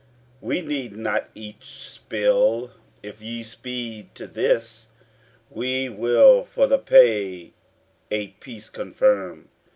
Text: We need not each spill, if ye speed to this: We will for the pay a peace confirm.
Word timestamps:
We 0.41 0.61
need 0.61 0.97
not 0.97 1.29
each 1.35 1.63
spill, 1.79 2.71
if 3.03 3.21
ye 3.21 3.43
speed 3.43 4.15
to 4.15 4.25
this: 4.25 4.87
We 5.51 5.89
will 5.89 6.43
for 6.43 6.65
the 6.65 6.79
pay 6.79 7.53
a 8.09 8.29
peace 8.39 8.71
confirm. 8.71 9.49